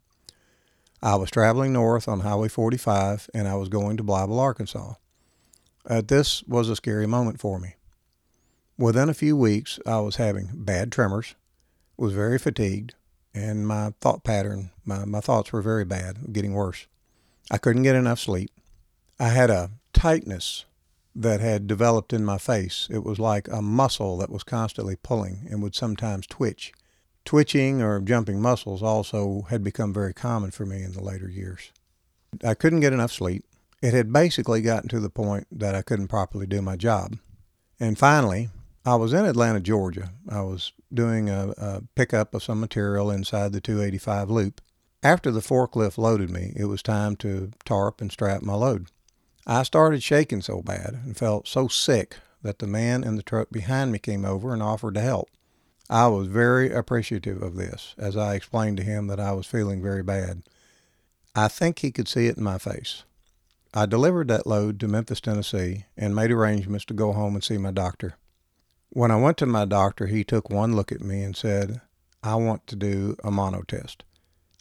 I 1.01 1.15
was 1.15 1.31
traveling 1.31 1.73
north 1.73 2.07
on 2.07 2.21
Highway 2.21 2.49
45, 2.49 3.29
and 3.33 3.47
I 3.47 3.55
was 3.55 3.69
going 3.69 3.97
to 3.97 4.03
Blytheville, 4.03 4.39
Arkansas. 4.39 4.95
Uh, 5.89 6.01
this 6.05 6.43
was 6.43 6.69
a 6.69 6.75
scary 6.75 7.07
moment 7.07 7.39
for 7.39 7.59
me. 7.59 7.75
Within 8.77 9.09
a 9.09 9.13
few 9.13 9.35
weeks, 9.35 9.79
I 9.85 9.99
was 9.99 10.17
having 10.17 10.49
bad 10.53 10.91
tremors, 10.91 11.35
was 11.97 12.13
very 12.13 12.37
fatigued, 12.37 12.95
and 13.33 13.67
my 13.67 13.93
thought 14.01 14.23
pattern, 14.23 14.71
my, 14.85 15.05
my 15.05 15.19
thoughts 15.19 15.51
were 15.51 15.61
very 15.61 15.85
bad, 15.85 16.33
getting 16.33 16.53
worse. 16.53 16.87
I 17.51 17.57
couldn't 17.57 17.83
get 17.83 17.95
enough 17.95 18.19
sleep. 18.19 18.51
I 19.19 19.29
had 19.29 19.49
a 19.49 19.71
tightness 19.93 20.65
that 21.19 21.41
had 21.41 21.67
developed 21.67 22.13
in 22.13 22.23
my 22.23 22.37
face. 22.37 22.87
It 22.89 23.03
was 23.03 23.19
like 23.19 23.49
a 23.49 23.61
muscle 23.61 24.17
that 24.19 24.29
was 24.29 24.43
constantly 24.43 24.95
pulling 24.95 25.47
and 25.49 25.61
would 25.61 25.75
sometimes 25.75 26.25
twitch. 26.25 26.71
Twitching 27.25 27.81
or 27.81 27.99
jumping 27.99 28.41
muscles 28.41 28.81
also 28.81 29.45
had 29.49 29.61
become 29.61 29.93
very 29.93 30.13
common 30.13 30.51
for 30.51 30.65
me 30.65 30.81
in 30.81 30.93
the 30.93 31.03
later 31.03 31.29
years. 31.29 31.73
I 32.41 32.53
couldn't 32.53 32.79
get 32.79 32.93
enough 32.93 33.11
sleep. 33.11 33.43
It 33.81 33.93
had 33.93 34.13
basically 34.13 34.61
gotten 34.61 34.87
to 34.89 35.01
the 35.01 35.09
point 35.09 35.47
that 35.51 35.75
I 35.75 35.81
couldn't 35.81 36.07
properly 36.07 36.47
do 36.47 36.61
my 36.61 36.77
job. 36.77 37.17
And 37.81 37.97
finally, 37.97 38.49
I 38.85 38.95
was 38.95 39.11
in 39.11 39.25
Atlanta, 39.25 39.59
Georgia. 39.59 40.11
I 40.29 40.41
was 40.41 40.71
doing 40.93 41.29
a, 41.29 41.53
a 41.57 41.81
pickup 41.95 42.33
of 42.33 42.43
some 42.43 42.61
material 42.61 43.11
inside 43.11 43.51
the 43.51 43.59
285 43.59 44.29
loop. 44.29 44.61
After 45.03 45.31
the 45.31 45.41
forklift 45.41 45.97
loaded 45.97 46.29
me, 46.29 46.53
it 46.55 46.65
was 46.65 46.81
time 46.81 47.17
to 47.17 47.51
tarp 47.65 47.99
and 47.99 48.09
strap 48.09 48.41
my 48.41 48.53
load. 48.53 48.87
I 49.47 49.63
started 49.63 50.03
shaking 50.03 50.41
so 50.41 50.61
bad 50.61 50.99
and 51.03 51.17
felt 51.17 51.47
so 51.47 51.67
sick 51.67 52.17
that 52.41 52.59
the 52.59 52.67
man 52.67 53.03
in 53.03 53.15
the 53.15 53.23
truck 53.23 53.49
behind 53.51 53.91
me 53.91 53.99
came 53.99 54.25
over 54.25 54.53
and 54.53 54.61
offered 54.61 54.95
to 54.95 55.01
help. 55.01 55.29
I 55.89 56.07
was 56.07 56.27
very 56.27 56.71
appreciative 56.71 57.41
of 57.41 57.55
this 57.55 57.95
as 57.97 58.15
I 58.15 58.35
explained 58.35 58.77
to 58.77 58.83
him 58.83 59.07
that 59.07 59.19
I 59.19 59.31
was 59.31 59.47
feeling 59.47 59.81
very 59.81 60.03
bad. 60.03 60.43
I 61.35 61.47
think 61.47 61.79
he 61.79 61.91
could 61.91 62.07
see 62.07 62.27
it 62.27 62.37
in 62.37 62.43
my 62.43 62.57
face. 62.57 63.03
I 63.73 63.85
delivered 63.85 64.27
that 64.27 64.47
load 64.47 64.79
to 64.79 64.87
Memphis, 64.87 65.21
Tennessee, 65.21 65.85
and 65.95 66.15
made 66.15 66.31
arrangements 66.31 66.85
to 66.85 66.93
go 66.93 67.13
home 67.13 67.35
and 67.35 67.43
see 67.43 67.57
my 67.57 67.71
doctor. 67.71 68.15
When 68.89 69.11
I 69.11 69.15
went 69.15 69.37
to 69.37 69.45
my 69.45 69.65
doctor, 69.65 70.07
he 70.07 70.23
took 70.23 70.49
one 70.49 70.75
look 70.75 70.91
at 70.91 71.01
me 71.01 71.21
and 71.21 71.35
said, 71.35 71.81
I 72.23 72.35
want 72.35 72.65
to 72.67 72.75
do 72.75 73.15
a 73.23 73.31
mono 73.31 73.61
test. 73.61 74.03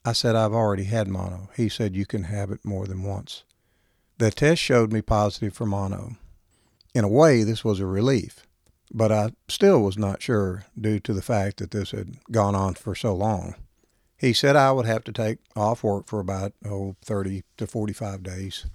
I 0.05 0.13
said, 0.13 0.37
I've 0.37 0.53
already 0.53 0.85
had 0.85 1.09
mono. 1.09 1.49
He 1.57 1.69
said, 1.69 1.97
You 1.97 2.07
can 2.07 2.25
have 2.25 2.51
it 2.51 2.65
more 2.65 2.87
than 2.87 3.03
once. 3.03 3.45
The 4.19 4.33
test 4.33 4.61
showed 4.61 4.93
me 4.93 5.01
positive 5.01 5.55
for 5.55 5.65
mono. 5.65 6.17
In 6.93 7.05
a 7.05 7.09
way, 7.09 7.45
this 7.45 7.65
was 7.65 7.79
a 7.79 7.87
relief, 7.87 8.45
but 8.93 9.13
I 9.13 9.31
still 9.47 9.81
was 9.81 9.97
not 9.97 10.23
sure 10.23 10.65
due 10.79 10.99
to 11.01 11.13
the 11.13 11.23
fact 11.23 11.59
that 11.59 11.71
this 11.71 11.93
had 11.93 12.17
gone 12.33 12.57
on 12.57 12.75
for 12.75 12.97
so 12.97 13.15
long. 13.15 13.55
He 14.17 14.33
said 14.33 14.57
I 14.57 14.73
would 14.73 14.87
have 14.87 15.05
to 15.05 15.13
take 15.13 15.39
off 15.55 15.85
work 15.85 16.09
for 16.09 16.19
about 16.19 16.53
oh, 16.67 16.97
30 17.05 17.45
to 17.59 17.67
45 17.69 18.25
days. 18.25 18.67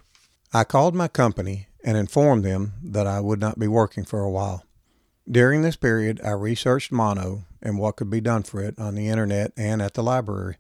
I 0.54 0.64
called 0.64 0.96
my 0.96 1.10
company 1.10 1.68
and 1.84 1.98
informed 1.98 2.46
them 2.46 2.76
that 2.82 3.06
I 3.06 3.20
would 3.20 3.42
not 3.42 3.60
be 3.60 3.68
working 3.68 4.06
for 4.06 4.22
a 4.22 4.32
while. 4.32 4.64
During 5.30 5.62
this 5.62 5.76
period, 5.76 6.22
I 6.24 6.32
researched 6.32 6.94
mono 6.94 7.44
and 7.62 7.78
what 7.78 7.98
could 7.98 8.10
be 8.10 8.22
done 8.22 8.44
for 8.44 8.62
it 8.62 8.80
on 8.80 8.96
the 8.96 9.10
internet 9.10 9.52
and 9.58 9.82
at 9.82 9.96
the 9.96 10.04
library. 10.04 10.56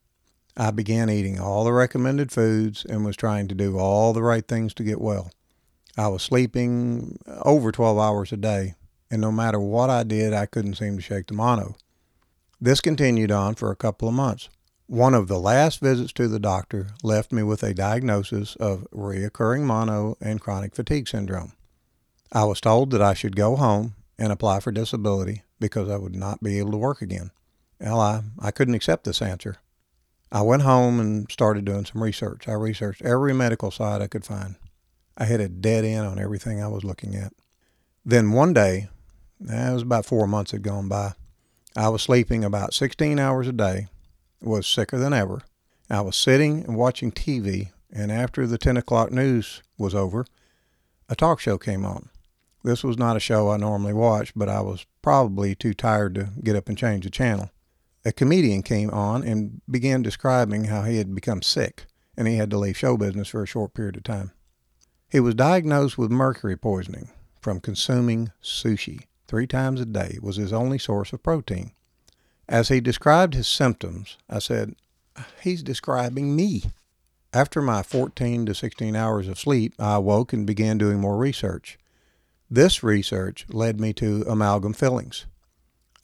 I 0.56 0.72
began 0.72 1.10
eating 1.10 1.40
all 1.40 1.64
the 1.64 1.74
recommended 1.74 2.32
foods 2.32 2.86
and 2.86 3.04
was 3.04 3.16
trying 3.16 3.48
to 3.48 3.56
do 3.56 3.78
all 3.78 4.14
the 4.14 4.22
right 4.22 4.48
things 4.48 4.74
to 4.76 4.84
get 4.84 5.02
well. 5.02 5.32
I 5.98 6.08
was 6.08 6.22
sleeping 6.22 7.18
over 7.28 7.72
12 7.72 7.98
hours 7.98 8.32
a 8.32 8.38
day, 8.38 8.76
and 9.10 9.22
no 9.22 9.32
matter 9.32 9.60
what 9.60 9.90
I 9.90 10.04
did, 10.04 10.34
I 10.34 10.46
couldn't 10.46 10.76
seem 10.76 10.96
to 10.96 11.02
shake 11.02 11.28
the 11.28 11.34
mono. 11.34 11.76
This 12.62 12.82
continued 12.82 13.32
on 13.32 13.56
for 13.56 13.72
a 13.72 13.76
couple 13.76 14.08
of 14.08 14.14
months. 14.14 14.50
One 14.88 15.14
of 15.14 15.28
the 15.28 15.40
last 15.40 15.80
visits 15.80 16.14
to 16.14 16.28
the 16.28 16.40
doctor 16.40 16.88
left 17.02 17.32
me 17.32 17.42
with 17.42 17.64
a 17.64 17.74
diagnosis 17.74 18.56
of 18.58 18.88
reoccurring 18.94 19.62
mono 19.62 20.18
and 20.22 20.40
chronic 20.40 20.76
fatigue 20.76 21.08
syndrome. 21.08 21.54
I 22.32 22.44
was 22.46 22.62
told 22.62 22.92
that 22.92 23.02
I 23.02 23.14
should 23.14 23.36
go 23.36 23.56
home 23.56 23.96
and 24.20 24.32
apply 24.32 24.60
for 24.60 24.72
disability 24.72 25.44
because 25.60 25.90
I 25.90 25.98
would 25.98 26.16
not 26.16 26.44
be 26.44 26.60
able 26.60 26.72
to 26.72 26.78
work 26.78 27.02
again. 27.02 27.32
Well, 27.80 28.00
I, 28.00 28.22
I 28.40 28.52
couldn't 28.52 28.76
accept 28.76 29.04
this 29.04 29.22
answer. 29.22 29.58
I 30.34 30.42
went 30.42 30.64
home 30.64 31.00
and 31.00 31.32
started 31.32 31.64
doing 31.64 31.86
some 31.86 32.02
research. 32.02 32.48
I 32.48 32.54
researched 32.54 33.04
every 33.04 33.34
medical 33.36 33.70
site 33.70 34.02
I 34.02 34.08
could 34.08 34.26
find. 34.26 34.56
I 35.16 35.26
hit 35.26 35.40
a 35.40 35.48
dead 35.48 35.86
end 35.86 36.08
on 36.08 36.18
everything 36.18 36.62
I 36.62 36.70
was 36.70 36.84
looking 36.84 37.16
at. 37.16 37.34
Then 38.04 38.32
one 38.32 38.52
day, 38.52 38.88
it 39.40 39.74
was 39.74 39.84
about 39.84 40.08
four 40.08 40.28
months 40.28 40.50
had 40.50 40.64
gone 40.64 40.90
by, 40.90 41.14
I 41.76 41.90
was 41.90 42.02
sleeping 42.02 42.44
about 42.44 42.74
16 42.74 43.20
hours 43.20 43.48
a 43.48 43.52
day, 43.52 43.88
was 44.42 44.66
sicker 44.66 44.98
than 44.98 45.14
ever. 45.14 45.44
I 45.88 46.02
was 46.02 46.18
sitting 46.18 46.64
and 46.64 46.76
watching 46.76 47.12
TV, 47.12 47.70
and 47.92 48.12
after 48.12 48.48
the 48.48 48.58
10 48.58 48.76
o'clock 48.76 49.12
news 49.12 49.62
was 49.78 49.94
over, 49.94 50.26
a 51.10 51.16
talk 51.16 51.42
show 51.42 51.60
came 51.60 51.86
on. 51.86 52.10
This 52.64 52.84
was 52.84 52.98
not 52.98 53.18
a 53.18 53.20
show 53.20 53.52
I 53.52 53.58
normally 53.58 53.94
watch, 53.94 54.34
but 54.36 54.50
I 54.50 54.62
was 54.62 54.88
probably 55.04 55.54
too 55.54 55.76
tired 55.76 56.16
to 56.16 56.30
get 56.44 56.56
up 56.56 56.70
and 56.70 56.78
change 56.78 57.04
the 57.04 57.12
channel 57.12 57.52
a 58.06 58.12
comedian 58.12 58.64
came 58.64 58.90
on 58.90 59.24
and 59.24 59.62
began 59.70 60.02
describing 60.02 60.66
how 60.66 60.84
he 60.84 60.98
had 60.98 61.16
become 61.16 61.42
sick 61.42 61.86
and 62.18 62.28
he 62.28 62.36
had 62.36 62.50
to 62.52 62.58
leave 62.58 62.78
show 62.78 62.98
business 62.98 63.30
for 63.30 63.44
a 63.44 63.48
short 63.48 63.74
period 63.74 63.98
of 63.98 64.04
time. 64.04 64.32
He 65.10 65.20
was 65.20 65.36
diagnosed 65.36 65.98
with 65.98 66.12
mercury 66.12 66.58
poisoning 66.58 67.10
from 67.40 67.60
consuming 67.60 68.32
sushi 68.42 69.06
three 69.28 69.48
times 69.48 69.82
a 69.82 69.86
day 69.86 70.18
was 70.22 70.36
his 70.36 70.54
only 70.54 70.78
source 70.78 71.14
of 71.14 71.24
protein. 71.24 71.72
As 72.48 72.70
he 72.70 72.82
described 72.82 73.34
his 73.34 73.48
symptoms, 73.48 74.18
I 74.30 74.40
said, 74.40 74.76
He's 75.42 75.64
describing 75.64 76.36
me. 76.36 76.64
After 77.34 77.62
my 77.62 77.84
14 77.84 78.46
to 78.46 78.54
16 78.54 78.96
hours 78.96 79.28
of 79.28 79.40
sleep, 79.40 79.74
I 79.80 79.96
awoke 79.96 80.34
and 80.34 80.46
began 80.46 80.78
doing 80.78 81.00
more 81.00 81.18
research. 81.18 81.80
This 82.50 82.84
research 82.84 83.46
led 83.50 83.80
me 83.80 83.94
to 83.94 84.24
amalgam 84.28 84.74
fillings. 84.74 85.26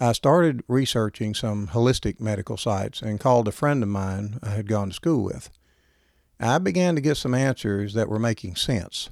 I 0.01 0.13
started 0.13 0.63
researching 0.69 1.33
some 1.33 1.67
holistic 1.67 2.21
medical 2.21 2.55
sites 2.55 3.01
and 3.01 3.19
called 3.19 3.49
a 3.49 3.51
friend 3.51 3.83
of 3.83 3.89
mine 3.89 4.39
I 4.41 4.51
had 4.51 4.69
gone 4.69 4.89
to 4.89 4.95
school 4.95 5.25
with. 5.25 5.49
I 6.39 6.57
began 6.57 6.95
to 6.95 7.01
get 7.01 7.17
some 7.17 7.33
answers 7.33 7.95
that 7.95 8.07
were 8.07 8.17
making 8.17 8.55
sense. 8.55 9.09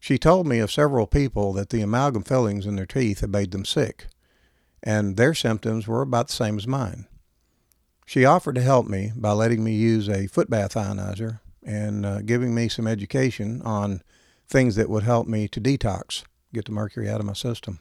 She 0.00 0.16
told 0.16 0.46
me 0.46 0.58
of 0.58 0.72
several 0.72 1.06
people 1.06 1.52
that 1.52 1.68
the 1.68 1.82
amalgam 1.82 2.22
fillings 2.22 2.64
in 2.64 2.76
their 2.76 2.86
teeth 2.86 3.20
had 3.20 3.30
made 3.30 3.50
them 3.50 3.66
sick, 3.66 4.06
and 4.82 5.18
their 5.18 5.34
symptoms 5.34 5.86
were 5.86 6.00
about 6.00 6.28
the 6.28 6.34
same 6.34 6.56
as 6.56 6.66
mine. 6.66 7.06
She 8.06 8.24
offered 8.24 8.54
to 8.54 8.62
help 8.62 8.86
me 8.86 9.12
by 9.14 9.32
letting 9.32 9.62
me 9.62 9.74
use 9.74 10.08
a 10.08 10.28
foot 10.28 10.48
bath 10.48 10.74
ionizer 10.74 11.40
and 11.62 12.06
uh, 12.06 12.22
giving 12.22 12.54
me 12.54 12.70
some 12.70 12.86
education 12.86 13.60
on 13.62 14.02
things 14.46 14.76
that 14.76 14.88
would 14.88 15.02
help 15.02 15.26
me 15.26 15.46
to 15.48 15.60
detox, 15.60 16.24
get 16.54 16.64
the 16.64 16.72
mercury 16.72 17.08
out 17.08 17.20
of 17.20 17.26
my 17.26 17.34
system. 17.34 17.80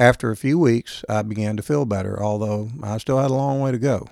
After 0.00 0.30
a 0.30 0.36
few 0.36 0.58
weeks, 0.58 1.04
I 1.10 1.20
began 1.20 1.58
to 1.58 1.62
feel 1.62 1.84
better, 1.84 2.22
although 2.22 2.70
I 2.82 2.96
still 2.96 3.18
had 3.18 3.30
a 3.30 3.34
long 3.34 3.60
way 3.60 3.70
to 3.70 3.78
go. 3.78 4.08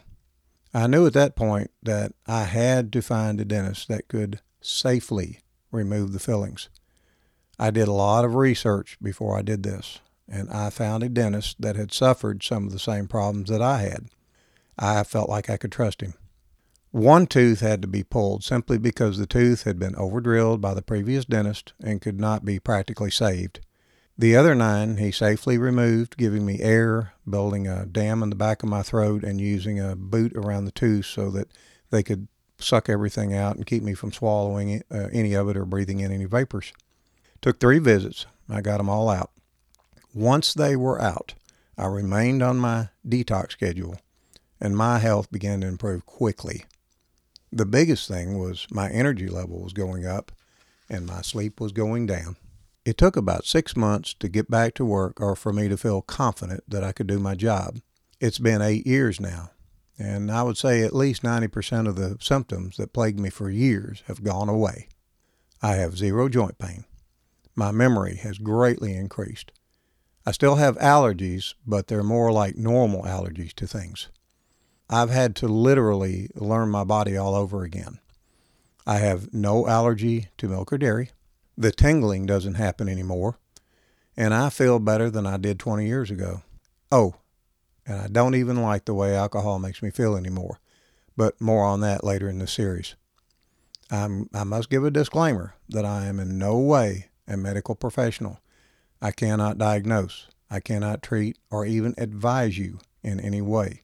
I 0.74 0.86
knew 0.86 1.06
at 1.06 1.14
that 1.14 1.34
point 1.34 1.70
that 1.82 2.12
I 2.26 2.44
had 2.44 2.92
to 2.92 3.00
find 3.00 3.40
a 3.40 3.44
dentist 3.46 3.88
that 3.88 4.06
could 4.06 4.42
safely 4.60 5.40
remove 5.72 6.12
the 6.12 6.18
fillings. 6.18 6.68
I 7.58 7.70
did 7.70 7.88
a 7.88 7.92
lot 7.92 8.26
of 8.26 8.34
research 8.34 8.98
before 9.02 9.38
I 9.38 9.40
did 9.40 9.62
this, 9.62 10.00
and 10.28 10.50
I 10.50 10.68
found 10.68 11.04
a 11.04 11.08
dentist 11.08 11.62
that 11.62 11.76
had 11.76 11.90
suffered 11.90 12.42
some 12.42 12.66
of 12.66 12.72
the 12.72 12.78
same 12.78 13.08
problems 13.08 13.48
that 13.48 13.62
I 13.62 13.78
had. 13.78 14.10
I 14.78 15.04
felt 15.04 15.30
like 15.30 15.48
I 15.48 15.56
could 15.56 15.72
trust 15.72 16.02
him. 16.02 16.12
One 16.90 17.26
tooth 17.26 17.60
had 17.60 17.80
to 17.80 17.88
be 17.88 18.04
pulled 18.04 18.44
simply 18.44 18.76
because 18.76 19.16
the 19.16 19.26
tooth 19.26 19.62
had 19.62 19.78
been 19.78 19.96
overdrilled 19.96 20.60
by 20.60 20.74
the 20.74 20.82
previous 20.82 21.24
dentist 21.24 21.72
and 21.82 22.02
could 22.02 22.20
not 22.20 22.44
be 22.44 22.58
practically 22.60 23.10
saved. 23.10 23.60
The 24.18 24.34
other 24.34 24.56
nine 24.56 24.96
he 24.96 25.12
safely 25.12 25.58
removed, 25.58 26.16
giving 26.16 26.44
me 26.44 26.60
air, 26.60 27.12
building 27.28 27.68
a 27.68 27.86
dam 27.86 28.20
in 28.22 28.30
the 28.30 28.36
back 28.36 28.64
of 28.64 28.68
my 28.68 28.82
throat, 28.82 29.22
and 29.22 29.40
using 29.40 29.78
a 29.78 29.94
boot 29.94 30.32
around 30.34 30.64
the 30.64 30.72
tooth 30.72 31.06
so 31.06 31.30
that 31.30 31.48
they 31.90 32.02
could 32.02 32.26
suck 32.58 32.88
everything 32.88 33.32
out 33.32 33.54
and 33.54 33.64
keep 33.64 33.82
me 33.82 33.94
from 33.94 34.12
swallowing 34.12 34.70
it, 34.70 34.86
uh, 34.90 35.06
any 35.12 35.34
of 35.34 35.48
it 35.48 35.56
or 35.56 35.64
breathing 35.64 36.00
in 36.00 36.10
any 36.10 36.24
vapors. 36.24 36.72
Took 37.40 37.60
three 37.60 37.78
visits. 37.78 38.26
I 38.48 38.60
got 38.60 38.78
them 38.78 38.88
all 38.88 39.08
out. 39.08 39.30
Once 40.12 40.52
they 40.52 40.74
were 40.74 41.00
out, 41.00 41.34
I 41.76 41.86
remained 41.86 42.42
on 42.42 42.58
my 42.58 42.88
detox 43.06 43.52
schedule 43.52 44.00
and 44.60 44.76
my 44.76 44.98
health 44.98 45.30
began 45.30 45.60
to 45.60 45.68
improve 45.68 46.04
quickly. 46.06 46.64
The 47.52 47.66
biggest 47.66 48.08
thing 48.08 48.38
was 48.38 48.66
my 48.70 48.90
energy 48.90 49.28
level 49.28 49.60
was 49.60 49.72
going 49.72 50.04
up 50.04 50.32
and 50.90 51.06
my 51.06 51.22
sleep 51.22 51.60
was 51.60 51.70
going 51.70 52.06
down. 52.06 52.36
It 52.88 52.96
took 52.96 53.18
about 53.18 53.44
six 53.44 53.76
months 53.76 54.14
to 54.14 54.30
get 54.30 54.50
back 54.50 54.72
to 54.76 54.84
work 54.86 55.20
or 55.20 55.36
for 55.36 55.52
me 55.52 55.68
to 55.68 55.76
feel 55.76 56.00
confident 56.00 56.64
that 56.66 56.82
I 56.82 56.92
could 56.92 57.06
do 57.06 57.18
my 57.18 57.34
job. 57.34 57.80
It's 58.18 58.38
been 58.38 58.62
eight 58.62 58.86
years 58.86 59.20
now, 59.20 59.50
and 59.98 60.32
I 60.32 60.42
would 60.42 60.56
say 60.56 60.80
at 60.80 60.96
least 60.96 61.22
90% 61.22 61.86
of 61.86 61.96
the 61.96 62.16
symptoms 62.18 62.78
that 62.78 62.94
plagued 62.94 63.20
me 63.20 63.28
for 63.28 63.50
years 63.50 64.02
have 64.06 64.24
gone 64.24 64.48
away. 64.48 64.88
I 65.60 65.74
have 65.74 65.98
zero 65.98 66.30
joint 66.30 66.56
pain. 66.56 66.86
My 67.54 67.72
memory 67.72 68.16
has 68.22 68.38
greatly 68.38 68.94
increased. 68.94 69.52
I 70.24 70.30
still 70.32 70.54
have 70.54 70.78
allergies, 70.78 71.52
but 71.66 71.88
they're 71.88 72.02
more 72.02 72.32
like 72.32 72.56
normal 72.56 73.02
allergies 73.02 73.52
to 73.56 73.66
things. 73.66 74.08
I've 74.88 75.10
had 75.10 75.36
to 75.36 75.46
literally 75.46 76.30
learn 76.34 76.70
my 76.70 76.84
body 76.84 77.18
all 77.18 77.34
over 77.34 77.64
again. 77.64 77.98
I 78.86 78.96
have 78.96 79.34
no 79.34 79.68
allergy 79.68 80.28
to 80.38 80.48
milk 80.48 80.72
or 80.72 80.78
dairy. 80.78 81.10
The 81.60 81.72
tingling 81.72 82.24
doesn't 82.24 82.54
happen 82.54 82.88
anymore, 82.88 83.36
and 84.16 84.32
I 84.32 84.48
feel 84.48 84.78
better 84.78 85.10
than 85.10 85.26
I 85.26 85.38
did 85.38 85.58
20 85.58 85.88
years 85.88 86.08
ago. 86.08 86.42
Oh, 86.92 87.16
and 87.84 88.00
I 88.00 88.06
don't 88.06 88.36
even 88.36 88.62
like 88.62 88.84
the 88.84 88.94
way 88.94 89.16
alcohol 89.16 89.58
makes 89.58 89.82
me 89.82 89.90
feel 89.90 90.16
anymore, 90.16 90.60
but 91.16 91.40
more 91.40 91.64
on 91.64 91.80
that 91.80 92.04
later 92.04 92.28
in 92.28 92.38
the 92.38 92.46
series. 92.46 92.94
I'm, 93.90 94.30
I 94.32 94.44
must 94.44 94.70
give 94.70 94.84
a 94.84 94.90
disclaimer 94.92 95.56
that 95.68 95.84
I 95.84 96.06
am 96.06 96.20
in 96.20 96.38
no 96.38 96.56
way 96.60 97.08
a 97.26 97.36
medical 97.36 97.74
professional. 97.74 98.38
I 99.02 99.10
cannot 99.10 99.58
diagnose, 99.58 100.28
I 100.48 100.60
cannot 100.60 101.02
treat, 101.02 101.38
or 101.50 101.66
even 101.66 101.92
advise 101.98 102.56
you 102.56 102.78
in 103.02 103.18
any 103.18 103.40
way. 103.40 103.82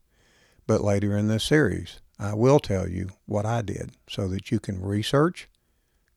But 0.68 0.84
later 0.84 1.18
in 1.18 1.26
this 1.26 1.42
series, 1.42 1.98
I 2.20 2.34
will 2.34 2.60
tell 2.60 2.88
you 2.88 3.08
what 3.26 3.44
I 3.44 3.62
did 3.62 3.96
so 4.08 4.28
that 4.28 4.52
you 4.52 4.60
can 4.60 4.80
research 4.80 5.48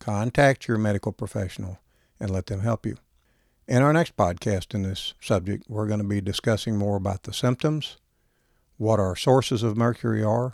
contact 0.07 0.69
your 0.69 0.77
medical 0.77 1.11
professional 1.11 1.79
and 2.17 2.29
let 2.29 2.45
them 2.45 2.61
help 2.61 2.85
you. 2.85 2.97
In 3.67 3.81
our 3.81 3.91
next 3.91 4.15
podcast 4.15 4.73
in 4.73 4.83
this 4.83 5.13
subject, 5.19 5.65
we're 5.67 5.87
going 5.87 5.99
to 5.99 6.07
be 6.07 6.21
discussing 6.21 6.77
more 6.77 6.95
about 6.95 7.23
the 7.23 7.33
symptoms, 7.33 7.97
what 8.77 9.01
our 9.01 9.17
sources 9.17 9.63
of 9.63 9.75
mercury 9.75 10.23
are, 10.23 10.53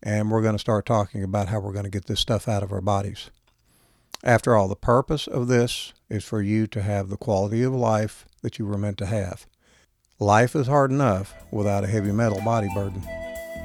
and 0.00 0.30
we're 0.30 0.42
going 0.42 0.54
to 0.54 0.60
start 0.60 0.86
talking 0.86 1.24
about 1.24 1.48
how 1.48 1.58
we're 1.58 1.72
going 1.72 1.84
to 1.84 1.90
get 1.90 2.06
this 2.06 2.20
stuff 2.20 2.46
out 2.46 2.62
of 2.62 2.70
our 2.70 2.80
bodies. 2.80 3.30
After 4.22 4.54
all, 4.54 4.68
the 4.68 4.76
purpose 4.76 5.26
of 5.26 5.48
this 5.48 5.92
is 6.08 6.24
for 6.24 6.40
you 6.40 6.68
to 6.68 6.80
have 6.80 7.08
the 7.08 7.16
quality 7.16 7.64
of 7.64 7.74
life 7.74 8.24
that 8.42 8.60
you 8.60 8.66
were 8.66 8.78
meant 8.78 8.98
to 8.98 9.06
have. 9.06 9.46
Life 10.20 10.54
is 10.54 10.68
hard 10.68 10.92
enough 10.92 11.34
without 11.50 11.82
a 11.82 11.88
heavy 11.88 12.12
metal 12.12 12.40
body 12.44 12.68
burden. 12.72 13.02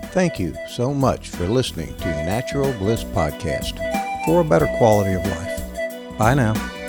Thank 0.05 0.39
you 0.39 0.55
so 0.67 0.95
much 0.95 1.29
for 1.29 1.47
listening 1.47 1.95
to 1.97 2.07
Natural 2.07 2.73
Bliss 2.73 3.03
Podcast 3.03 3.90
for 4.31 4.39
a 4.39 4.45
better 4.45 4.67
quality 4.77 5.13
of 5.13 5.25
life. 5.25 6.17
Bye 6.17 6.35
now. 6.35 6.80